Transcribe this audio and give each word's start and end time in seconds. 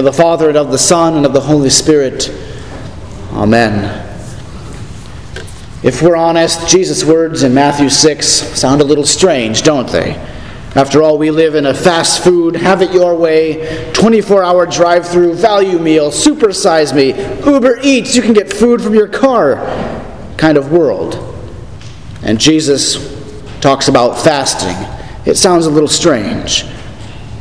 Of 0.00 0.06
the 0.06 0.12
Father, 0.14 0.48
and 0.48 0.56
of 0.56 0.70
the 0.70 0.78
Son, 0.78 1.18
and 1.18 1.26
of 1.26 1.34
the 1.34 1.42
Holy 1.42 1.68
Spirit. 1.68 2.30
Amen. 3.32 3.84
If 5.82 6.00
we're 6.00 6.16
honest, 6.16 6.66
Jesus' 6.66 7.04
words 7.04 7.42
in 7.42 7.52
Matthew 7.52 7.90
6 7.90 8.26
sound 8.26 8.80
a 8.80 8.84
little 8.84 9.04
strange, 9.04 9.62
don't 9.62 9.86
they? 9.90 10.14
After 10.74 11.02
all, 11.02 11.18
we 11.18 11.30
live 11.30 11.54
in 11.54 11.66
a 11.66 11.74
fast 11.74 12.24
food, 12.24 12.56
have 12.56 12.80
it 12.80 12.94
your 12.94 13.14
way, 13.14 13.92
24 13.92 14.42
hour 14.42 14.64
drive 14.64 15.06
through, 15.06 15.34
value 15.34 15.78
meal, 15.78 16.10
supersize 16.10 16.96
me, 16.96 17.08
Uber 17.44 17.80
Eats, 17.82 18.16
you 18.16 18.22
can 18.22 18.32
get 18.32 18.50
food 18.50 18.80
from 18.80 18.94
your 18.94 19.08
car 19.08 19.56
kind 20.38 20.56
of 20.56 20.72
world. 20.72 21.14
And 22.22 22.40
Jesus 22.40 22.96
talks 23.60 23.88
about 23.88 24.18
fasting. 24.18 24.76
It 25.26 25.36
sounds 25.36 25.66
a 25.66 25.70
little 25.70 25.90
strange. 25.90 26.64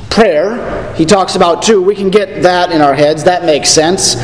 Prayer, 0.09 0.93
he 0.95 1.05
talks 1.05 1.35
about 1.35 1.61
too. 1.61 1.81
We 1.81 1.95
can 1.95 2.09
get 2.09 2.43
that 2.43 2.71
in 2.71 2.81
our 2.81 2.93
heads. 2.93 3.23
That 3.23 3.45
makes 3.45 3.69
sense. 3.69 4.15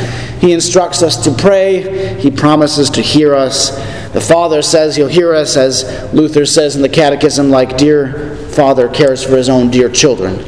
He 0.42 0.52
instructs 0.52 1.02
us 1.02 1.24
to 1.24 1.32
pray, 1.32 2.20
he 2.20 2.30
promises 2.30 2.90
to 2.92 3.02
hear 3.02 3.34
us. 3.34 3.70
The 4.12 4.22
Father 4.22 4.62
says 4.62 4.96
he'll 4.96 5.08
hear 5.08 5.34
us, 5.34 5.58
as 5.58 6.14
Luther 6.14 6.46
says 6.46 6.76
in 6.76 6.82
the 6.82 6.90
Catechism, 6.90 7.50
like 7.50 7.78
dear 7.78 8.36
Father 8.50 8.88
cares 8.90 9.24
for 9.24 9.38
his 9.38 9.50
own 9.50 9.70
dear 9.72 9.90
children. 9.90 10.44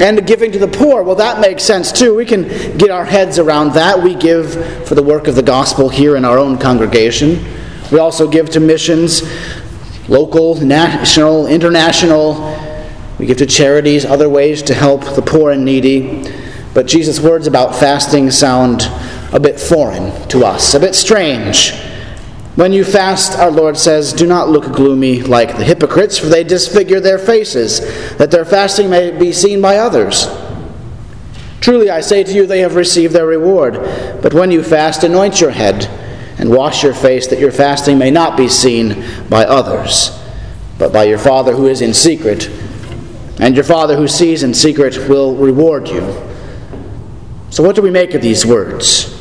And 0.00 0.24
giving 0.26 0.52
to 0.52 0.58
the 0.58 0.68
poor, 0.68 1.02
well, 1.02 1.16
that 1.16 1.40
makes 1.40 1.64
sense 1.64 1.90
too. 1.90 2.14
We 2.14 2.24
can 2.24 2.46
get 2.78 2.90
our 2.90 3.04
heads 3.04 3.38
around 3.38 3.72
that. 3.72 4.00
We 4.00 4.14
give 4.14 4.86
for 4.86 4.94
the 4.94 5.02
work 5.02 5.26
of 5.26 5.34
the 5.34 5.42
gospel 5.42 5.88
here 5.88 6.16
in 6.16 6.24
our 6.24 6.38
own 6.38 6.58
congregation. 6.58 7.44
We 7.90 7.98
also 7.98 8.28
give 8.28 8.50
to 8.50 8.60
missions, 8.60 9.22
local, 10.08 10.54
national, 10.56 11.48
international. 11.48 12.67
We 13.18 13.26
give 13.26 13.38
to 13.38 13.46
charities, 13.46 14.04
other 14.04 14.28
ways 14.28 14.62
to 14.62 14.74
help 14.74 15.02
the 15.16 15.22
poor 15.22 15.50
and 15.50 15.64
needy. 15.64 16.32
But 16.72 16.86
Jesus' 16.86 17.18
words 17.18 17.46
about 17.46 17.74
fasting 17.74 18.30
sound 18.30 18.82
a 19.32 19.40
bit 19.40 19.58
foreign 19.58 20.28
to 20.28 20.44
us, 20.44 20.74
a 20.74 20.80
bit 20.80 20.94
strange. 20.94 21.72
When 22.54 22.72
you 22.72 22.84
fast, 22.84 23.38
our 23.38 23.50
Lord 23.50 23.76
says, 23.76 24.12
do 24.12 24.26
not 24.26 24.48
look 24.48 24.72
gloomy 24.72 25.22
like 25.22 25.56
the 25.56 25.64
hypocrites, 25.64 26.18
for 26.18 26.26
they 26.26 26.44
disfigure 26.44 27.00
their 27.00 27.18
faces, 27.18 27.80
that 28.16 28.30
their 28.30 28.44
fasting 28.44 28.90
may 28.90 29.16
be 29.16 29.32
seen 29.32 29.60
by 29.60 29.78
others. 29.78 30.26
Truly, 31.60 31.90
I 31.90 32.00
say 32.00 32.22
to 32.22 32.32
you, 32.32 32.46
they 32.46 32.60
have 32.60 32.76
received 32.76 33.12
their 33.12 33.26
reward. 33.26 33.74
But 34.22 34.34
when 34.34 34.50
you 34.50 34.62
fast, 34.62 35.02
anoint 35.02 35.40
your 35.40 35.50
head 35.50 35.86
and 36.38 36.50
wash 36.50 36.84
your 36.84 36.94
face, 36.94 37.26
that 37.28 37.40
your 37.40 37.52
fasting 37.52 37.98
may 37.98 38.10
not 38.10 38.36
be 38.36 38.48
seen 38.48 39.04
by 39.28 39.44
others, 39.44 40.16
but 40.78 40.92
by 40.92 41.04
your 41.04 41.18
Father 41.18 41.54
who 41.54 41.66
is 41.66 41.80
in 41.80 41.92
secret 41.92 42.48
and 43.40 43.54
your 43.54 43.64
Father 43.64 43.96
who 43.96 44.08
sees 44.08 44.42
in 44.42 44.52
secret 44.52 45.08
will 45.08 45.34
reward 45.34 45.88
you. 45.88 46.00
So, 47.50 47.62
what 47.62 47.76
do 47.76 47.82
we 47.82 47.90
make 47.90 48.14
of 48.14 48.22
these 48.22 48.44
words? 48.44 49.14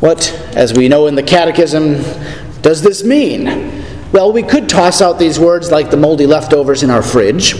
What, 0.00 0.32
as 0.56 0.74
we 0.74 0.88
know 0.88 1.06
in 1.06 1.14
the 1.14 1.22
Catechism, 1.22 2.02
does 2.62 2.82
this 2.82 3.04
mean? 3.04 3.84
Well, 4.12 4.32
we 4.32 4.42
could 4.42 4.68
toss 4.68 5.00
out 5.00 5.18
these 5.18 5.38
words 5.38 5.70
like 5.70 5.90
the 5.90 5.96
moldy 5.96 6.26
leftovers 6.26 6.82
in 6.82 6.90
our 6.90 7.02
fridge, 7.02 7.54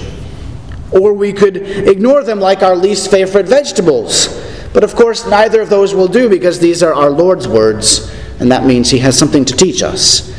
or 0.92 1.12
we 1.12 1.32
could 1.32 1.56
ignore 1.56 2.22
them 2.22 2.40
like 2.40 2.62
our 2.62 2.76
least 2.76 3.10
favorite 3.10 3.46
vegetables. 3.46 4.28
But 4.72 4.84
of 4.84 4.94
course, 4.94 5.26
neither 5.26 5.60
of 5.60 5.70
those 5.70 5.94
will 5.94 6.08
do 6.08 6.28
because 6.28 6.58
these 6.58 6.82
are 6.82 6.94
our 6.94 7.10
Lord's 7.10 7.46
words, 7.46 8.12
and 8.40 8.50
that 8.50 8.64
means 8.64 8.90
He 8.90 8.98
has 8.98 9.18
something 9.18 9.44
to 9.44 9.56
teach 9.56 9.82
us. 9.82 10.32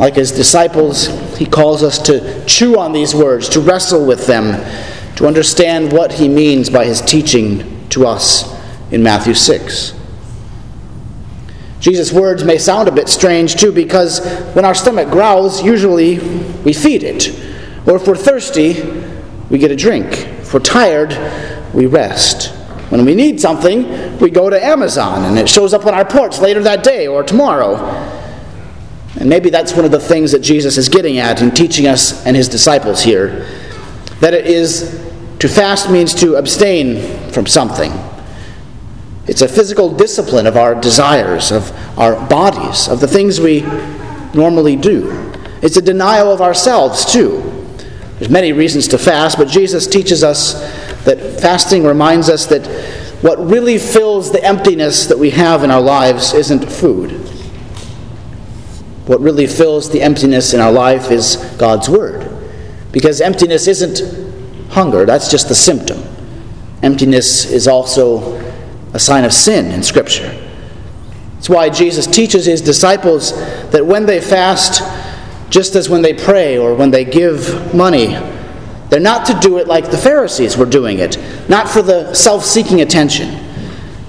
Like 0.00 0.14
his 0.14 0.32
disciples, 0.32 1.08
he 1.36 1.44
calls 1.44 1.82
us 1.82 1.98
to 2.04 2.42
chew 2.46 2.78
on 2.78 2.94
these 2.94 3.14
words, 3.14 3.50
to 3.50 3.60
wrestle 3.60 4.06
with 4.06 4.26
them, 4.26 4.54
to 5.16 5.26
understand 5.26 5.92
what 5.92 6.10
he 6.10 6.26
means 6.26 6.70
by 6.70 6.86
his 6.86 7.02
teaching 7.02 7.86
to 7.90 8.06
us 8.06 8.50
in 8.90 9.02
Matthew 9.02 9.34
6. 9.34 9.92
Jesus' 11.80 12.14
words 12.14 12.44
may 12.44 12.56
sound 12.56 12.88
a 12.88 12.92
bit 12.92 13.10
strange 13.10 13.56
too 13.56 13.72
because 13.72 14.24
when 14.54 14.64
our 14.64 14.74
stomach 14.74 15.10
growls, 15.10 15.62
usually 15.62 16.18
we 16.64 16.72
feed 16.72 17.02
it. 17.02 17.28
Or 17.86 17.96
if 17.96 18.06
we're 18.06 18.16
thirsty, 18.16 18.82
we 19.50 19.58
get 19.58 19.70
a 19.70 19.76
drink. 19.76 20.06
If 20.06 20.54
we're 20.54 20.60
tired, 20.60 21.10
we 21.74 21.84
rest. 21.84 22.54
When 22.90 23.04
we 23.04 23.14
need 23.14 23.38
something, 23.38 24.18
we 24.18 24.30
go 24.30 24.48
to 24.48 24.64
Amazon 24.64 25.26
and 25.26 25.38
it 25.38 25.46
shows 25.46 25.74
up 25.74 25.84
on 25.84 25.92
our 25.92 26.06
porch 26.06 26.38
later 26.38 26.62
that 26.62 26.82
day 26.82 27.06
or 27.06 27.22
tomorrow. 27.22 27.76
And 29.18 29.28
maybe 29.28 29.50
that's 29.50 29.72
one 29.72 29.84
of 29.84 29.90
the 29.90 30.00
things 30.00 30.32
that 30.32 30.40
Jesus 30.40 30.76
is 30.76 30.88
getting 30.88 31.18
at 31.18 31.42
in 31.42 31.50
teaching 31.50 31.86
us 31.86 32.24
and 32.26 32.36
his 32.36 32.48
disciples 32.48 33.02
here. 33.02 33.46
That 34.20 34.34
it 34.34 34.46
is 34.46 35.00
to 35.40 35.48
fast 35.48 35.90
means 35.90 36.14
to 36.16 36.36
abstain 36.36 37.30
from 37.32 37.46
something. 37.46 37.92
It's 39.26 39.42
a 39.42 39.48
physical 39.48 39.94
discipline 39.94 40.46
of 40.46 40.56
our 40.56 40.74
desires, 40.74 41.50
of 41.50 41.70
our 41.98 42.14
bodies, 42.28 42.88
of 42.88 43.00
the 43.00 43.08
things 43.08 43.40
we 43.40 43.62
normally 44.34 44.76
do. 44.76 45.32
It's 45.62 45.76
a 45.76 45.82
denial 45.82 46.32
of 46.32 46.40
ourselves, 46.40 47.04
too. 47.04 47.40
There's 48.18 48.30
many 48.30 48.52
reasons 48.52 48.88
to 48.88 48.98
fast, 48.98 49.38
but 49.38 49.48
Jesus 49.48 49.86
teaches 49.86 50.22
us 50.22 50.54
that 51.04 51.40
fasting 51.40 51.84
reminds 51.84 52.28
us 52.28 52.46
that 52.46 52.66
what 53.22 53.38
really 53.38 53.78
fills 53.78 54.32
the 54.32 54.42
emptiness 54.44 55.06
that 55.06 55.18
we 55.18 55.30
have 55.30 55.64
in 55.64 55.70
our 55.70 55.80
lives 55.80 56.34
isn't 56.34 56.70
food. 56.70 57.29
What 59.10 59.20
really 59.22 59.48
fills 59.48 59.90
the 59.90 60.02
emptiness 60.02 60.54
in 60.54 60.60
our 60.60 60.70
life 60.70 61.10
is 61.10 61.34
God's 61.58 61.88
Word. 61.88 62.30
Because 62.92 63.20
emptiness 63.20 63.66
isn't 63.66 64.70
hunger, 64.70 65.04
that's 65.04 65.28
just 65.28 65.48
the 65.48 65.54
symptom. 65.56 66.00
Emptiness 66.84 67.50
is 67.50 67.66
also 67.66 68.36
a 68.94 69.00
sign 69.00 69.24
of 69.24 69.32
sin 69.32 69.72
in 69.72 69.82
Scripture. 69.82 70.32
That's 71.34 71.48
why 71.48 71.70
Jesus 71.70 72.06
teaches 72.06 72.46
his 72.46 72.60
disciples 72.60 73.32
that 73.72 73.84
when 73.84 74.06
they 74.06 74.20
fast, 74.20 74.80
just 75.50 75.74
as 75.74 75.88
when 75.88 76.02
they 76.02 76.14
pray 76.14 76.56
or 76.56 76.76
when 76.76 76.92
they 76.92 77.04
give 77.04 77.74
money, 77.74 78.16
they're 78.90 79.00
not 79.00 79.26
to 79.26 79.34
do 79.40 79.58
it 79.58 79.66
like 79.66 79.90
the 79.90 79.98
Pharisees 79.98 80.56
were 80.56 80.66
doing 80.66 81.00
it, 81.00 81.18
not 81.48 81.68
for 81.68 81.82
the 81.82 82.14
self 82.14 82.44
seeking 82.44 82.80
attention, 82.80 83.44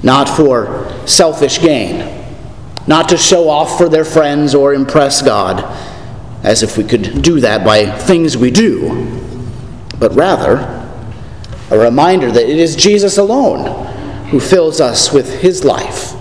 not 0.03 0.29
for 0.29 0.93
selfish 1.07 1.59
gain 1.59 2.20
not 2.87 3.09
to 3.09 3.17
show 3.17 3.49
off 3.49 3.77
for 3.77 3.89
their 3.89 4.05
friends 4.05 4.55
or 4.55 4.73
impress 4.73 5.21
God, 5.21 5.63
as 6.43 6.63
if 6.63 6.77
we 6.77 6.83
could 6.83 7.21
do 7.21 7.39
that 7.41 7.63
by 7.63 7.85
things 7.85 8.35
we 8.35 8.51
do, 8.51 9.21
but 9.99 10.13
rather 10.13 10.77
a 11.69 11.77
reminder 11.77 12.31
that 12.31 12.49
it 12.49 12.57
is 12.57 12.75
Jesus 12.75 13.17
alone 13.17 13.87
who 14.27 14.39
fills 14.39 14.81
us 14.81 15.13
with 15.13 15.41
his 15.41 15.63
life. 15.63 16.13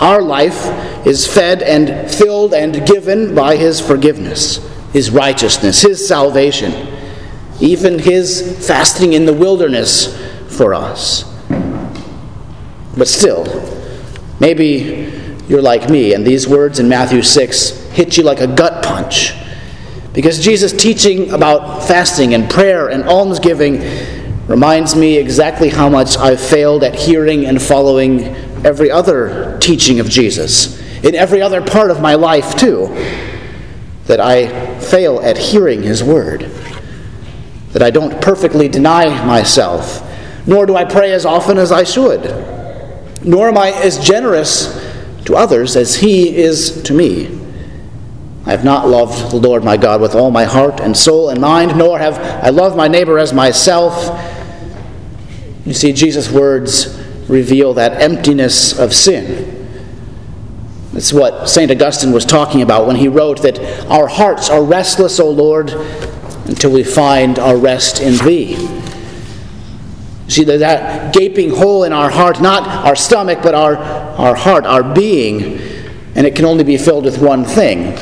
Our 0.00 0.22
life 0.22 0.66
is 1.06 1.26
fed 1.26 1.62
and 1.62 2.10
filled 2.10 2.54
and 2.54 2.86
given 2.86 3.34
by 3.34 3.56
his 3.56 3.80
forgiveness, 3.80 4.58
his 4.92 5.10
righteousness, 5.10 5.82
his 5.82 6.06
salvation, 6.06 6.72
even 7.60 7.98
his 7.98 8.66
fasting 8.66 9.12
in 9.12 9.26
the 9.26 9.32
wilderness 9.32 10.16
for 10.56 10.72
us. 10.74 11.24
But 12.96 13.08
still, 13.08 13.44
maybe 14.40 15.27
you're 15.48 15.62
like 15.62 15.88
me. 15.88 16.14
And 16.14 16.26
these 16.26 16.46
words 16.46 16.78
in 16.78 16.88
Matthew 16.88 17.22
6 17.22 17.70
hit 17.90 18.16
you 18.16 18.22
like 18.22 18.40
a 18.40 18.46
gut 18.46 18.84
punch. 18.84 19.32
Because 20.12 20.42
Jesus' 20.42 20.72
teaching 20.72 21.30
about 21.30 21.84
fasting 21.84 22.34
and 22.34 22.50
prayer 22.50 22.88
and 22.88 23.04
almsgiving 23.04 23.82
reminds 24.46 24.96
me 24.96 25.16
exactly 25.16 25.68
how 25.68 25.88
much 25.88 26.16
I've 26.16 26.40
failed 26.40 26.82
at 26.82 26.94
hearing 26.94 27.46
and 27.46 27.60
following 27.60 28.24
every 28.64 28.90
other 28.90 29.58
teaching 29.60 30.00
of 30.00 30.08
Jesus. 30.08 30.78
In 31.04 31.14
every 31.14 31.40
other 31.40 31.62
part 31.62 31.90
of 31.90 32.00
my 32.00 32.14
life, 32.14 32.56
too. 32.56 32.88
That 34.06 34.20
I 34.20 34.80
fail 34.80 35.20
at 35.20 35.38
hearing 35.38 35.82
His 35.82 36.02
word. 36.02 36.50
That 37.72 37.82
I 37.82 37.90
don't 37.90 38.20
perfectly 38.20 38.68
deny 38.68 39.24
myself. 39.24 40.02
Nor 40.46 40.66
do 40.66 40.76
I 40.76 40.84
pray 40.84 41.12
as 41.12 41.24
often 41.26 41.58
as 41.58 41.70
I 41.70 41.84
should. 41.84 42.24
Nor 43.22 43.48
am 43.48 43.58
I 43.58 43.70
as 43.70 43.98
generous 43.98 44.87
to 45.28 45.36
others 45.36 45.76
as 45.76 45.96
he 45.96 46.34
is 46.34 46.82
to 46.84 46.94
me. 46.94 47.26
I 48.46 48.50
have 48.50 48.64
not 48.64 48.88
loved 48.88 49.30
the 49.30 49.36
Lord 49.36 49.62
my 49.62 49.76
God 49.76 50.00
with 50.00 50.14
all 50.14 50.30
my 50.30 50.44
heart 50.44 50.80
and 50.80 50.96
soul 50.96 51.28
and 51.28 51.38
mind, 51.38 51.76
nor 51.76 51.98
have 51.98 52.18
I 52.42 52.48
loved 52.48 52.78
my 52.78 52.88
neighbor 52.88 53.18
as 53.18 53.34
myself. 53.34 53.94
You 55.66 55.74
see, 55.74 55.92
Jesus' 55.92 56.30
words 56.30 56.98
reveal 57.28 57.74
that 57.74 58.00
emptiness 58.00 58.78
of 58.78 58.94
sin. 58.94 59.54
That's 60.94 61.12
what 61.12 61.46
St. 61.46 61.70
Augustine 61.70 62.10
was 62.10 62.24
talking 62.24 62.62
about 62.62 62.86
when 62.86 62.96
he 62.96 63.08
wrote 63.08 63.42
that 63.42 63.60
our 63.90 64.06
hearts 64.06 64.48
are 64.48 64.64
restless, 64.64 65.20
O 65.20 65.30
Lord, 65.30 65.72
until 66.46 66.72
we 66.72 66.84
find 66.84 67.38
our 67.38 67.58
rest 67.58 68.00
in 68.00 68.16
Thee. 68.26 68.56
See, 70.28 70.44
there's 70.44 70.60
that 70.60 71.14
gaping 71.14 71.50
hole 71.50 71.84
in 71.84 71.92
our 71.92 72.10
heart, 72.10 72.40
not 72.40 72.66
our 72.86 72.94
stomach, 72.94 73.40
but 73.42 73.54
our, 73.54 73.76
our 73.76 74.34
heart, 74.34 74.66
our 74.66 74.82
being, 74.82 75.58
and 76.14 76.26
it 76.26 76.36
can 76.36 76.44
only 76.44 76.64
be 76.64 76.76
filled 76.76 77.04
with 77.04 77.20
one 77.20 77.44
thing. 77.44 77.98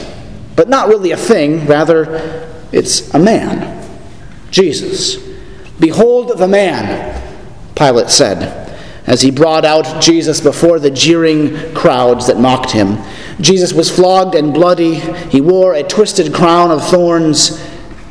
But 0.57 0.69
not 0.69 0.89
really 0.89 1.13
a 1.13 1.17
thing, 1.17 1.67
rather, 1.67 2.51
it's 2.73 3.15
a 3.15 3.19
man 3.19 3.77
Jesus. 4.51 5.17
Behold 5.79 6.39
the 6.39 6.49
man, 6.49 7.23
Pilate 7.75 8.11
said. 8.11 8.65
as 9.07 9.21
he 9.21 9.31
brought 9.31 9.65
out 9.65 10.03
Jesus 10.03 10.41
before 10.41 10.81
the 10.81 10.91
jeering 10.91 11.75
crowds 11.75 12.27
that 12.27 12.41
mocked 12.41 12.73
him. 12.73 12.99
Jesus 13.41 13.73
was 13.73 13.91
flogged 13.91 14.35
and 14.35 14.53
bloody. 14.53 14.95
He 14.95 15.41
wore 15.41 15.75
a 15.75 15.83
twisted 15.83 16.35
crown 16.35 16.71
of 16.71 16.83
thorns. 16.85 17.63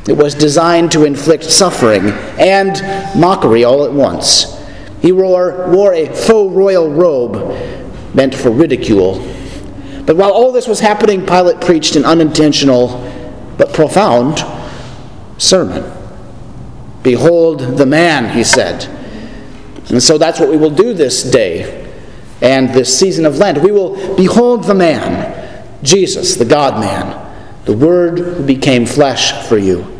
It 0.08 0.16
was 0.16 0.34
designed 0.34 0.92
to 0.92 1.04
inflict 1.04 1.44
suffering 1.44 2.10
and 2.38 2.80
mockery 3.18 3.64
all 3.64 3.84
at 3.84 3.92
once. 3.92 4.56
He 5.02 5.12
wore, 5.12 5.68
wore 5.70 5.94
a 5.94 6.06
faux 6.06 6.54
royal 6.54 6.90
robe 6.90 8.14
meant 8.14 8.34
for 8.34 8.50
ridicule. 8.50 9.18
But 10.04 10.16
while 10.16 10.32
all 10.32 10.52
this 10.52 10.68
was 10.68 10.80
happening, 10.80 11.26
Pilate 11.26 11.60
preached 11.60 11.96
an 11.96 12.04
unintentional 12.04 13.02
but 13.58 13.72
profound 13.72 14.44
sermon. 15.38 15.92
Behold 17.02 17.60
the 17.60 17.86
man, 17.86 18.36
he 18.36 18.44
said. 18.44 18.84
And 19.90 20.02
so 20.02 20.18
that's 20.18 20.40
what 20.40 20.48
we 20.48 20.56
will 20.56 20.70
do 20.70 20.92
this 20.92 21.22
day 21.22 21.92
and 22.40 22.70
this 22.70 22.96
season 22.98 23.24
of 23.24 23.38
Lent. 23.38 23.58
We 23.62 23.72
will 23.72 24.16
behold 24.16 24.64
the 24.64 24.74
man, 24.74 25.68
Jesus, 25.82 26.36
the 26.36 26.44
God 26.44 26.80
man, 26.80 27.22
the 27.64 27.76
Word 27.76 28.18
who 28.18 28.44
became 28.44 28.86
flesh 28.86 29.46
for 29.48 29.58
you, 29.58 29.95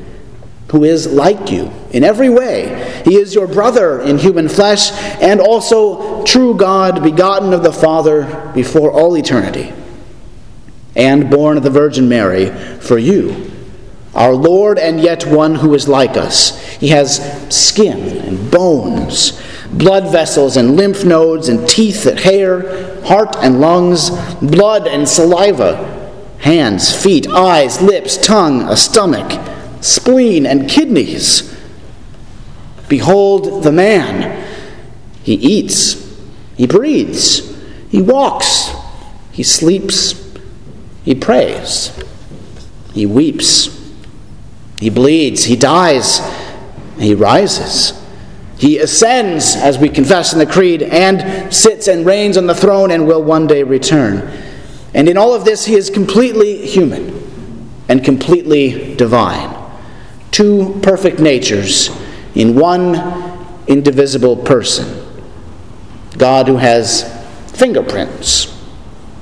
who 0.71 0.85
is 0.85 1.07
like 1.07 1.51
you 1.51 1.71
in 1.91 2.03
every 2.03 2.29
way. 2.29 3.03
He 3.05 3.17
is 3.17 3.35
your 3.35 3.47
brother 3.47 4.01
in 4.01 4.19
human 4.19 4.49
flesh 4.49 4.91
and 5.23 5.41
also 5.41 6.25
true 6.25 6.55
God, 6.55 7.03
begotten 7.03 7.53
of 7.53 7.63
the 7.63 7.73
Father 7.73 8.51
before 8.55 8.91
all 8.91 9.17
eternity, 9.17 9.73
and 10.95 11.31
born 11.31 11.57
of 11.57 11.63
the 11.63 11.71
Virgin 11.71 12.09
Mary 12.09 12.51
for 12.81 12.99
you 12.99 13.53
our 14.17 14.33
Lord, 14.33 14.79
and 14.79 14.99
yet 14.99 15.27
one 15.27 15.57
who 15.57 15.75
is 15.75 15.87
like 15.87 16.17
us. 16.17 16.59
He 16.77 16.89
has 16.89 17.21
skin 17.55 18.17
and 18.27 18.51
bones, 18.51 19.41
blood 19.73 20.11
vessels 20.11 20.57
and 20.57 20.75
lymph 20.75 21.05
nodes, 21.05 21.51
and 21.51 21.69
teeth 21.69 22.07
and 22.07 22.19
hair, 22.19 23.05
heart 23.05 23.37
and 23.41 23.61
lungs, 23.61 24.09
blood 24.41 24.89
and 24.89 25.07
saliva, 25.07 26.25
hands, 26.39 26.95
feet, 26.95 27.27
eyes, 27.29 27.83
lips, 27.83 28.17
tongue, 28.17 28.63
a 28.63 28.77
stomach, 28.77 29.31
spleen, 29.81 30.47
and 30.47 30.69
kidneys. 30.69 31.55
Behold 32.89 33.63
the 33.63 33.73
man. 33.73 34.45
He 35.23 35.35
eats, 35.35 36.17
he 36.57 36.67
breathes, 36.67 37.57
he 37.91 38.01
walks, 38.01 38.71
he 39.33 39.43
sleeps, 39.43 40.15
he 41.05 41.15
prays, 41.15 41.93
he 42.93 43.07
weeps. 43.07 43.77
He 44.79 44.91
bleeds, 44.91 45.45
he 45.45 45.57
dies, 45.57 46.21
he 46.99 47.15
rises. 47.15 47.99
He 48.59 48.79
ascends, 48.79 49.57
as 49.57 49.79
we 49.79 49.89
confess 49.89 50.33
in 50.33 50.39
the 50.39 50.47
Creed, 50.47 50.83
and 50.83 51.53
sits 51.53 51.89
and 51.89 52.07
reigns 52.07 52.37
on 52.37 52.47
the 52.47 52.55
throne 52.55 52.91
and 52.91 53.07
will 53.07 53.23
one 53.23 53.47
day 53.47 53.63
return. 53.63 54.31
And 54.95 55.09
in 55.09 55.17
all 55.17 55.35
of 55.35 55.45
this, 55.45 55.65
he 55.67 55.75
is 55.75 55.91
completely 55.91 56.67
human 56.67 57.71
and 57.89 58.05
completely 58.05 58.95
divine. 58.97 59.56
Two 60.37 60.79
perfect 60.83 61.19
natures 61.19 61.89
in 62.35 62.57
one 62.57 62.95
indivisible 63.67 64.37
person. 64.37 65.03
God 66.19 66.47
who 66.47 66.59
has 66.59 67.11
fingerprints 67.59 68.55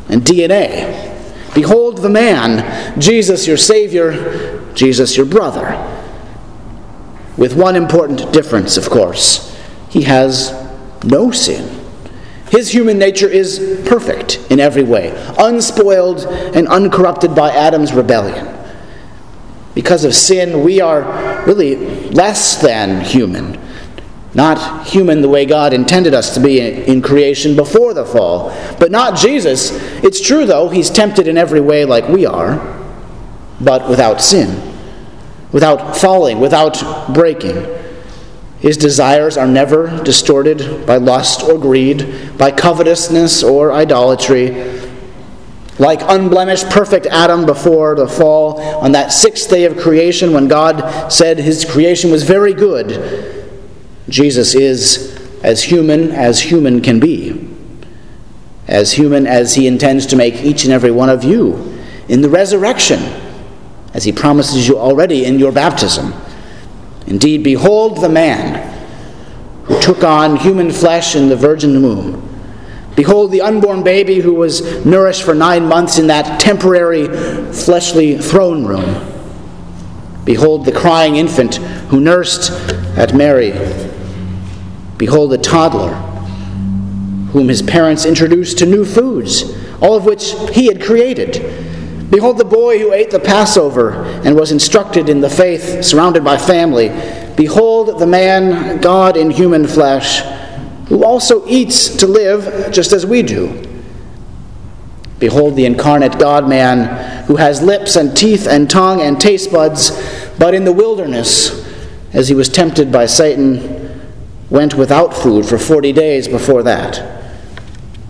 and 0.09 0.23
DNA. 0.23 1.15
Behold 1.55 1.99
the 1.99 2.09
man, 2.09 3.01
Jesus, 3.01 3.47
your 3.47 3.57
Savior, 3.57 4.61
Jesus 4.75 5.17
your 5.17 5.25
brother. 5.25 5.79
With 7.37 7.55
one 7.55 7.77
important 7.77 8.33
difference, 8.33 8.77
of 8.77 8.91
course 8.91 9.57
he 9.91 10.03
has 10.03 10.53
no 11.05 11.31
sin. 11.31 11.81
His 12.51 12.75
human 12.75 12.99
nature 12.99 13.29
is 13.29 13.81
perfect 13.89 14.45
in 14.51 14.59
every 14.59 14.83
way, 14.83 15.13
unspoiled 15.39 16.27
and 16.57 16.67
uncorrupted 16.67 17.37
by 17.37 17.53
Adam's 17.53 17.93
rebellion. 17.93 18.54
Because 19.75 20.05
of 20.05 20.15
sin, 20.15 20.63
we 20.63 20.81
are 20.81 21.45
really 21.47 21.77
less 22.11 22.61
than 22.61 23.05
human. 23.05 23.61
Not 24.35 24.87
human 24.87 25.21
the 25.21 25.29
way 25.29 25.47
God 25.47 25.73
intended 25.73 26.15
us 26.15 26.35
to 26.35 26.41
be 26.41 26.61
in 26.61 27.03
creation 27.03 27.55
before 27.57 27.95
the 27.95 28.05
fall. 28.05 28.51
But 28.79 28.91
not 28.91 29.17
Jesus. 29.17 29.71
It's 30.03 30.21
true, 30.21 30.47
though, 30.47 30.69
he's 30.69 30.91
tempted 30.91 31.29
in 31.29 31.39
every 31.39 31.61
way 31.61 31.85
like 31.85 32.09
we 32.09 32.27
are, 32.27 32.59
but 33.61 33.89
without 33.89 34.21
sin 34.21 34.75
without 35.55 35.97
falling, 35.97 36.41
without 36.41 37.15
breaking. 37.15 37.65
His 38.59 38.77
desires 38.77 39.37
are 39.37 39.47
never 39.47 40.03
distorted 40.03 40.85
by 40.85 40.97
lust 40.97 41.45
or 41.45 41.59
greed, 41.59 42.37
by 42.37 42.51
covetousness 42.51 43.45
or 43.45 43.73
idolatry. 43.73 44.49
Like 45.79 46.01
unblemished, 46.03 46.71
perfect 46.71 47.07
Adam 47.07 47.47
before 47.47 47.97
the 47.97 48.07
fall, 48.07 48.61
on 48.61 48.93
that 48.93 49.13
sixth 49.13 49.51
day 49.51 49.65
of 49.65 49.77
creation, 49.77 50.33
when 50.33 50.47
God 50.47 51.09
said 51.09 51.39
his 51.39 51.65
creation 51.65 52.11
was 52.11 52.23
very 52.23 52.55
good, 52.55 53.53
Jesus 54.09 54.55
is 54.55 55.19
as 55.43 55.65
human 55.65 56.13
as 56.13 56.41
human 56.41 56.81
can 56.81 57.01
be, 57.01 57.49
as 58.69 58.93
human 58.93 59.27
as 59.27 59.55
he 59.55 59.67
intends 59.67 60.07
to 60.07 60.17
make 60.17 60.35
each 60.37 60.65
and 60.65 60.73
every 60.73 60.91
one 60.91 61.09
of 61.09 61.25
you 61.25 61.79
in 62.09 62.21
the 62.21 62.29
resurrection 62.29 63.01
as 63.95 64.05
he 64.05 64.13
promises 64.13 64.69
you 64.69 64.79
already 64.79 65.25
in 65.25 65.39
your 65.39 65.53
baptism. 65.53 66.13
Indeed, 67.07 67.43
behold 67.43 67.99
the 67.99 68.09
man 68.09 68.73
who 69.65 69.81
took 69.81 70.05
on 70.05 70.37
human 70.37 70.71
flesh 70.71 71.17
in 71.17 71.29
the 71.29 71.37
virgin 71.37 71.83
womb. 71.83 72.34
Behold 72.97 73.33
the 73.33 73.41
unborn 73.41 73.83
baby 73.83 74.21
who 74.21 74.35
was 74.35 74.85
nourished 74.85 75.23
for 75.23 75.35
nine 75.35 75.67
months 75.67 75.99
in 75.99 76.07
that 76.07 76.41
temporary 76.41 77.09
fleshly 77.53 78.19
throne 78.19 78.65
room. 78.65 79.11
Behold 80.25 80.65
the 80.65 80.73
crying 80.73 81.17
infant 81.17 81.57
who 81.57 82.01
nursed 82.01 82.51
at 82.97 83.15
Mary. 83.15 83.53
Behold 84.97 85.31
the 85.31 85.39
toddler 85.39 85.95
whom 87.33 87.49
his 87.49 87.63
parents 87.63 88.05
introduced 88.05 88.59
to 88.59 88.67
new 88.67 88.85
foods, 88.85 89.43
all 89.81 89.97
of 89.97 90.05
which 90.05 90.35
he 90.53 90.67
had 90.67 90.81
created 90.81 91.65
Behold 92.15 92.39
the 92.39 92.45
boy 92.45 92.79
who 92.79 92.93
ate 92.93 93.11
the 93.11 93.19
Passover 93.19 94.05
and 94.25 94.37
was 94.37 94.53
instructed 94.53 95.09
in 95.09 95.21
the 95.21 95.29
faith, 95.29 95.85
surrounded 95.85 96.23
by 96.23 96.37
family. 96.37 96.91
Behold 97.37 97.99
the 97.99 98.07
man, 98.07 98.81
God 98.81 99.17
in 99.17 99.33
human 99.33 99.67
flesh, 99.67 100.23
who 100.89 101.05
also 101.05 101.47
eats 101.47 101.97
to 101.97 102.07
live 102.07 102.73
just 102.73 102.93
as 102.93 103.07
we 103.07 103.23
do. 103.23 103.63
Behold 105.19 105.57
the 105.57 105.65
incarnate 105.65 106.19
God 106.19 106.49
man 106.49 107.25
who 107.27 107.37
has 107.37 107.63
lips 107.63 107.97
and 107.97 108.17
teeth 108.17 108.47
and 108.47 108.69
tongue 108.69 109.01
and 109.01 109.21
taste 109.21 109.51
buds, 109.51 109.91
but 110.39 110.55
in 110.55 110.65
the 110.65 110.73
wilderness, 110.73 111.65
as 112.13 112.29
he 112.29 112.35
was 112.35 112.49
tempted 112.49 112.93
by 112.93 113.07
Satan, 113.07 114.03
went 114.51 114.75
without 114.75 115.15
food 115.15 115.47
for 115.47 115.59
40 115.59 115.93
days 115.93 116.29
before 116.29 116.63
that, 116.65 116.99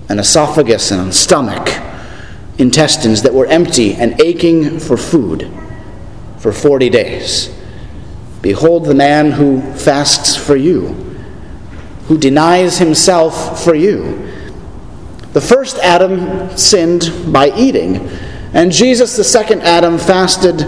an 0.09 0.19
esophagus 0.19 0.91
and 0.91 1.15
stomach 1.15 1.69
intestines 2.59 3.23
that 3.23 3.35
were 3.35 3.47
empty 3.47 3.95
and 3.95 4.21
aching 4.21 4.79
for 4.79 4.97
food 4.97 5.51
for 6.39 6.53
40 6.53 6.91
days. 6.91 7.55
Behold 8.43 8.85
the 8.85 8.95
man 8.95 9.33
who 9.33 9.63
fasts 9.73 10.37
for 10.37 10.57
you, 10.57 11.14
who 12.07 12.19
denies 12.19 12.79
himself 12.79 13.63
for 13.65 13.75
you. 13.75 14.31
The 15.33 15.41
first 15.41 15.79
Adam 15.79 16.57
sinned 16.57 17.33
by 17.33 17.51
eating, 17.57 18.09
and 18.53 18.71
Jesus, 18.71 19.17
the 19.17 19.25
second 19.25 19.63
Adam, 19.63 19.99
fasted 19.99 20.59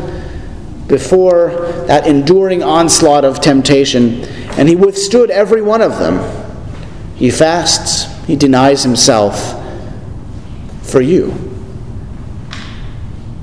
before 0.88 1.50
that 1.86 2.06
enduring 2.06 2.62
onslaught 2.62 3.24
of 3.24 3.40
temptation, 3.40 4.22
and 4.58 4.68
he 4.68 4.76
withstood 4.76 5.30
every 5.30 5.62
one 5.62 5.82
of 5.82 5.98
them. 5.98 6.18
He 7.16 7.30
fasts, 7.30 8.12
he 8.26 8.36
denies 8.36 8.82
himself 8.82 9.62
for 10.82 11.00
you. 11.00 11.34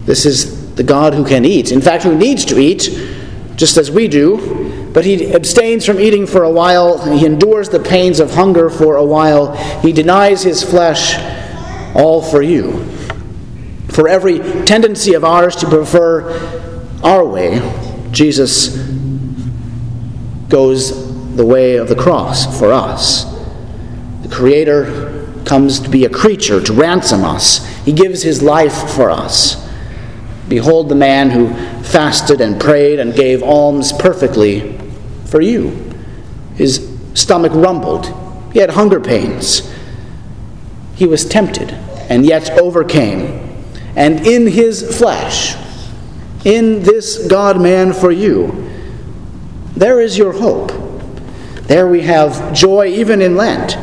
This 0.05 0.25
is 0.25 0.75
the 0.75 0.83
God 0.83 1.13
who 1.13 1.25
can 1.25 1.45
eat. 1.45 1.71
In 1.71 1.81
fact, 1.81 2.03
who 2.03 2.15
needs 2.15 2.45
to 2.45 2.59
eat, 2.59 2.89
just 3.55 3.77
as 3.77 3.89
we 3.91 4.07
do. 4.07 4.62
But 4.93 5.05
he 5.05 5.33
abstains 5.33 5.85
from 5.85 5.99
eating 5.99 6.27
for 6.27 6.43
a 6.43 6.51
while. 6.51 6.99
He 7.17 7.25
endures 7.25 7.69
the 7.69 7.79
pains 7.79 8.19
of 8.19 8.31
hunger 8.35 8.69
for 8.69 8.95
a 8.95 9.03
while. 9.03 9.55
He 9.81 9.91
denies 9.91 10.43
his 10.43 10.61
flesh, 10.63 11.15
all 11.95 12.21
for 12.21 12.43
you. 12.43 12.85
For 13.89 14.07
every 14.07 14.39
tendency 14.65 15.15
of 15.15 15.23
ours 15.23 15.55
to 15.57 15.67
prefer 15.67 16.79
our 17.03 17.25
way, 17.25 17.59
Jesus 18.11 18.77
goes 20.47 21.35
the 21.35 21.45
way 21.45 21.77
of 21.77 21.89
the 21.89 21.95
cross 21.95 22.59
for 22.59 22.71
us. 22.71 23.25
The 24.21 24.29
Creator 24.29 25.43
comes 25.45 25.79
to 25.79 25.89
be 25.89 26.05
a 26.05 26.09
creature, 26.09 26.61
to 26.61 26.73
ransom 26.73 27.23
us. 27.23 27.65
He 27.83 27.93
gives 27.93 28.21
his 28.21 28.43
life 28.43 28.91
for 28.91 29.09
us. 29.09 29.67
Behold 30.47 30.89
the 30.89 30.95
man 30.95 31.31
who 31.31 31.49
fasted 31.83 32.41
and 32.41 32.61
prayed 32.61 32.99
and 32.99 33.15
gave 33.15 33.41
alms 33.41 33.91
perfectly 33.91 34.79
for 35.33 35.41
you. 35.41 35.71
His 36.53 36.95
stomach 37.15 37.53
rumbled, 37.55 38.05
He 38.53 38.59
had 38.59 38.69
hunger 38.69 38.99
pains. 38.99 39.67
He 40.93 41.07
was 41.07 41.25
tempted 41.25 41.71
and 42.07 42.23
yet 42.23 42.51
overcame. 42.59 43.65
And 43.95 44.27
in 44.27 44.45
his 44.45 44.95
flesh, 44.95 45.55
in 46.45 46.83
this 46.83 47.27
God 47.27 47.59
man 47.59 47.93
for 47.93 48.11
you, 48.11 48.69
there 49.75 49.99
is 49.99 50.19
your 50.19 50.33
hope. 50.33 50.71
There 51.63 51.87
we 51.87 52.01
have 52.01 52.53
joy 52.53 52.89
even 52.89 53.19
in 53.19 53.35
Lent, 53.35 53.75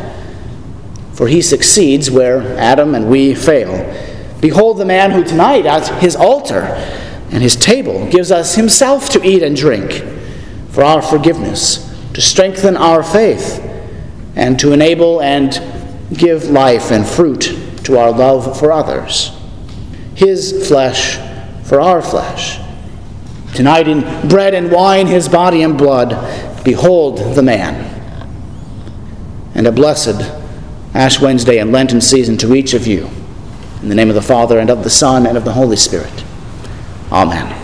for 1.14 1.26
he 1.26 1.42
succeeds 1.42 2.12
where 2.12 2.56
Adam 2.58 2.94
and 2.94 3.10
we 3.10 3.34
fail. 3.34 3.74
Behold 4.40 4.78
the 4.78 4.84
man 4.84 5.10
who 5.10 5.24
tonight 5.24 5.66
at 5.66 6.00
his 6.00 6.14
altar 6.14 6.60
and 7.32 7.42
his 7.42 7.56
table 7.56 8.06
gives 8.06 8.30
us 8.30 8.54
himself 8.54 9.08
to 9.08 9.28
eat 9.28 9.42
and 9.42 9.56
drink 9.56 10.19
for 10.70 10.84
our 10.84 11.02
forgiveness, 11.02 11.86
to 12.14 12.20
strengthen 12.20 12.76
our 12.76 13.02
faith, 13.02 13.60
and 14.36 14.58
to 14.58 14.72
enable 14.72 15.20
and 15.20 15.60
give 16.14 16.50
life 16.50 16.90
and 16.90 17.06
fruit 17.06 17.56
to 17.84 17.98
our 17.98 18.12
love 18.12 18.58
for 18.58 18.72
others. 18.72 19.32
His 20.14 20.68
flesh 20.68 21.16
for 21.66 21.80
our 21.80 22.02
flesh. 22.02 22.58
Tonight, 23.54 23.88
in 23.88 24.28
bread 24.28 24.54
and 24.54 24.70
wine, 24.70 25.06
his 25.06 25.28
body 25.28 25.62
and 25.62 25.76
blood, 25.76 26.64
behold 26.64 27.18
the 27.34 27.42
man. 27.42 27.86
And 29.54 29.66
a 29.66 29.72
blessed 29.72 30.20
Ash 30.94 31.20
Wednesday 31.20 31.58
and 31.58 31.72
Lenten 31.72 32.00
season 32.00 32.36
to 32.38 32.54
each 32.54 32.74
of 32.74 32.86
you. 32.86 33.08
In 33.82 33.88
the 33.88 33.94
name 33.94 34.08
of 34.08 34.14
the 34.14 34.22
Father, 34.22 34.58
and 34.58 34.70
of 34.70 34.84
the 34.84 34.90
Son, 34.90 35.26
and 35.26 35.36
of 35.36 35.44
the 35.44 35.52
Holy 35.52 35.76
Spirit. 35.76 36.24
Amen. 37.10 37.59